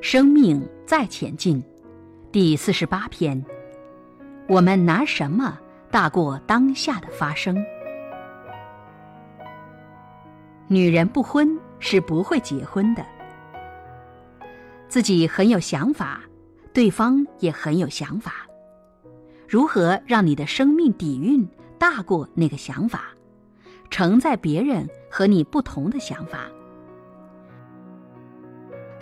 [0.00, 1.62] 生命再前进，
[2.30, 3.42] 第四十八篇。
[4.46, 5.58] 我们拿什么
[5.90, 7.56] 大过当下的发生？
[10.68, 13.04] 女人不婚是不会结婚的。
[14.86, 16.20] 自己很有想法，
[16.72, 18.46] 对方也很有想法。
[19.48, 23.06] 如何让你的生命底蕴大过那个想法，
[23.90, 26.40] 承载别人和你不同的想法？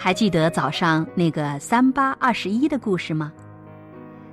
[0.05, 3.33] 还记得早上那个三八二十一的故事吗？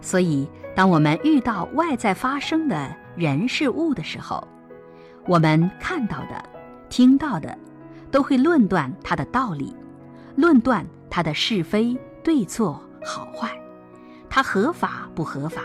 [0.01, 4.45] 所以，当我们遇到外在发生的人事物的时候，
[5.25, 6.43] 我们看到的、
[6.89, 7.57] 听到的，
[8.11, 9.73] 都会论断它的道理，
[10.35, 13.49] 论断它的是非对错好坏，
[14.29, 15.61] 它合法不合法，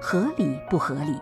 [0.00, 1.18] 合理不合理。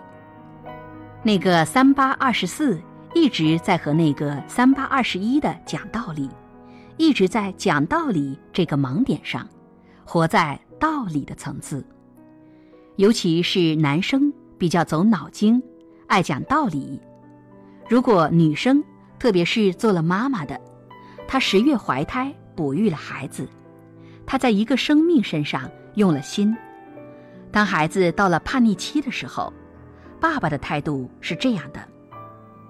[1.23, 2.79] 那个三八二十四
[3.15, 6.29] 一直在和那个三八二十一的讲道理，
[6.99, 9.49] 一直在讲道理这个盲点上，
[10.05, 11.85] 活在道理的层次。
[12.97, 15.63] 尤其是男生比较走脑筋，
[16.09, 17.01] 爱讲道理。
[17.89, 18.83] 如果女生，
[19.17, 20.61] 特别是做了妈妈的，
[21.29, 23.49] 她十月怀胎，哺育了孩子，
[24.27, 26.55] 她在一个生命身上用了心。
[27.53, 29.53] 当孩子到了叛逆期的时候，
[30.21, 31.81] 爸爸的态度是这样的：“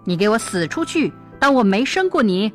[0.05, 2.53] 你给我死出去，当我没生过你。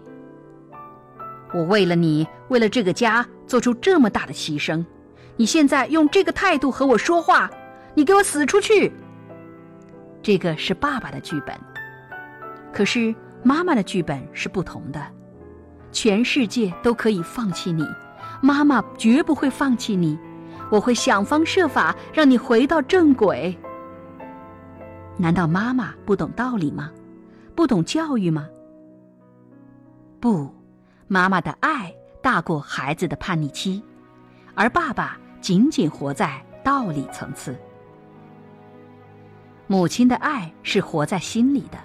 [1.53, 4.83] 我为了你，为了这个家，做出这么大的牺牲，
[5.35, 7.49] 你现在用这个态度和我说话。”
[7.95, 8.91] 你给我死出去！
[10.23, 11.55] 这个是爸爸的剧本，
[12.73, 14.99] 可是妈妈的剧本是不同的。
[15.91, 17.85] 全世界都可以放弃你，
[18.41, 20.17] 妈妈绝不会放弃你。
[20.71, 23.55] 我会想方设法让你回到正轨。
[25.15, 26.89] 难道妈妈不懂道理吗？
[27.53, 28.47] 不懂教育吗？
[30.19, 30.51] 不，
[31.13, 31.93] 妈妈的爱
[32.23, 33.83] 大过孩子的叛逆期，
[34.55, 37.55] 而爸爸仅仅活在道理层次。
[39.67, 41.77] 母亲的爱是活在心里的，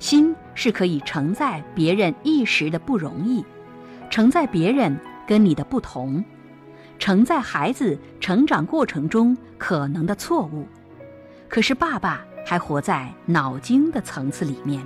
[0.00, 3.44] 心是可以承载别人一时的不容易，
[4.10, 6.24] 承载别人跟你的不同，
[6.98, 10.66] 承载孩子成长过程中可能的错误。
[11.48, 14.84] 可是爸爸还活在脑筋的层次里面。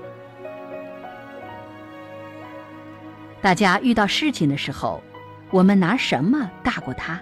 [3.42, 5.02] 大家遇到事情的时候，
[5.50, 7.20] 我们拿什么大过他？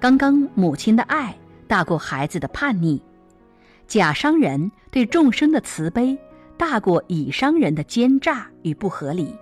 [0.00, 1.36] 刚刚母亲的爱
[1.68, 3.00] 大过孩子的叛逆。
[3.86, 6.18] 甲商人对众生的慈悲
[6.56, 9.36] 大过乙商人的奸诈与不合理。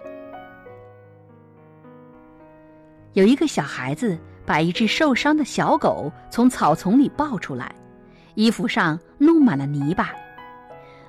[3.13, 7.73] 有一个小孩子把一只受伤的小狗从草丛里抱出来，
[8.35, 10.11] 衣服上弄满了泥巴。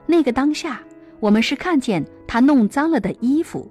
[0.06, 0.80] 那个当下，
[1.20, 3.68] 我们是看见他弄脏了的衣服，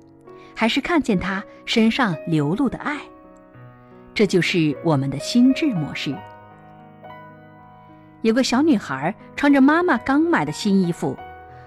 [0.55, 2.99] 还是看见他身上流露的爱？
[4.13, 6.15] 这就是我们的心智模式。
[8.23, 11.17] 有个小女孩穿着妈妈刚买的新衣服，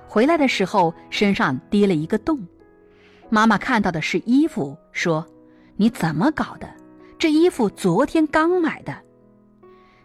[0.07, 2.39] 回来的时候身上跌了一个洞。
[3.29, 5.25] 妈妈看到的是衣服，说
[5.77, 6.69] ：“你怎么搞的？
[7.17, 8.93] 这衣服昨天刚买的。”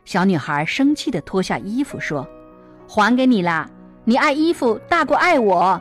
[0.06, 2.26] 小女孩生气地脱下衣服说
[2.88, 3.68] ：“还给你啦！
[4.04, 5.78] 你爱衣服大过爱我。”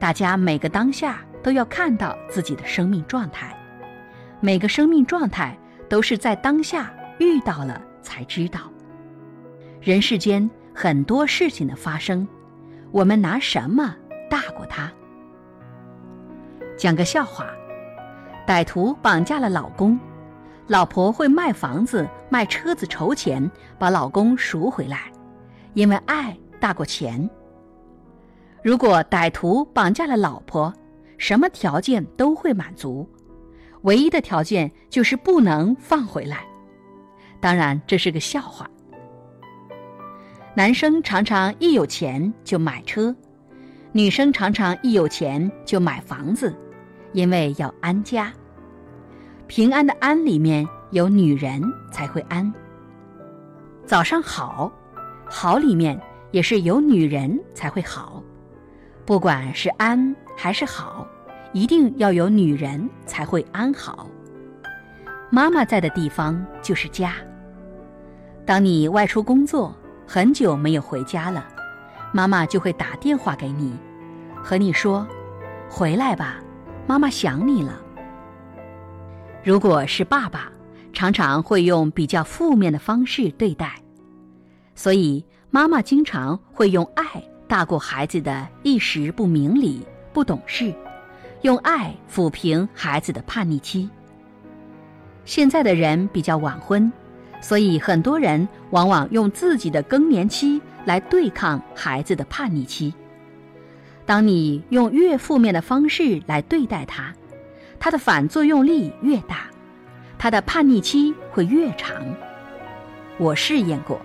[0.00, 3.54] 大家每个当下都要看到自己的生命状态，
[4.40, 5.56] 每个生命状态
[5.90, 7.80] 都是在当下遇到了。
[8.02, 8.60] 才知道，
[9.78, 12.26] 人世间很多事情的发生，
[12.90, 13.94] 我们拿什么
[14.30, 14.90] 大过他？
[16.78, 17.46] 讲个笑话：
[18.46, 20.00] 歹徒绑架了老公，
[20.66, 25.12] 老婆会卖房子、卖车子筹钱，把老公赎回来，
[25.74, 27.28] 因为爱大过钱。
[28.62, 30.72] 如果歹徒绑架了老婆，
[31.16, 33.08] 什么条件都会满足，
[33.82, 36.44] 唯一的条件就是不能放回来。
[37.40, 38.68] 当然，这是个笑话。
[40.54, 43.14] 男生常常一有钱就买车，
[43.92, 46.54] 女生常常一有钱就买房子，
[47.12, 48.30] 因为要安家。
[49.46, 52.52] 平安的“安”里面有女人才会安。
[53.86, 54.70] 早上好，
[55.24, 55.98] 好里面
[56.30, 58.22] 也是有女人才会好。
[59.10, 61.04] 不管是安还是好，
[61.52, 64.08] 一定要有女人才会安好。
[65.30, 67.14] 妈妈在的地方就是家。
[68.46, 69.74] 当你外出工作
[70.06, 71.44] 很久没有回家了，
[72.12, 73.76] 妈妈就会打电话给你，
[74.44, 75.04] 和你说
[75.68, 76.36] ：“回来吧，
[76.86, 77.80] 妈妈想你了。”
[79.42, 80.52] 如果是爸爸，
[80.92, 83.82] 常常会用比较负面的方式对待，
[84.76, 87.04] 所以妈妈经常会用爱
[87.50, 90.72] 大过孩子的一时不明理、不懂事，
[91.42, 93.90] 用爱抚平孩子的叛逆期，
[95.24, 96.92] 现在的人比较晚婚，
[97.40, 102.94] 所以很多人往往用自己的更年期来对抗孩子的叛逆期。
[104.06, 107.12] 当你用越负面的方式来对待他，
[107.80, 109.50] 他的反作用力越大，
[110.16, 111.96] 他的叛逆期会越长。
[113.18, 114.00] 我试验过，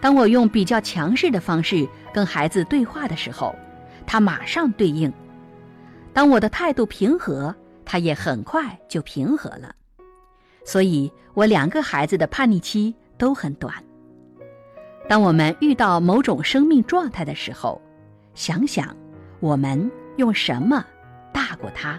[0.00, 3.54] 当我用比较强势的方式跟孩子对话的时候，
[4.06, 5.10] 他马上对应；
[6.12, 7.54] 当我的态度平和，
[7.84, 9.74] 他也很快就平和了。
[10.64, 13.74] 所以，我两个孩子的叛逆期都很短。
[15.08, 17.80] 当我们遇到某种生命状态的时候，
[18.34, 18.94] 想想
[19.40, 20.84] 我们用什么
[21.32, 21.98] 大过他。